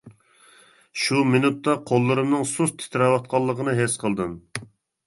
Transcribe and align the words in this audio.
شۇ 1.01 1.19
مىنۇتتا 1.33 1.75
قوللىرىمنىڭ 1.91 2.49
سۇس 2.55 2.75
تىترەۋاتقانلىقىنى 2.81 3.79
ھېس 3.83 4.03
قىلدىم. 4.07 4.37